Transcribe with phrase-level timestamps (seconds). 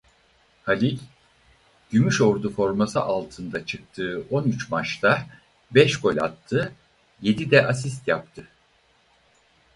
[0.65, 0.99] Halil
[1.91, 5.25] Gümüşordu forması altında çıktığı on üç maçta
[5.71, 6.73] beş gol attı
[7.21, 8.47] yedi de asist yaptı.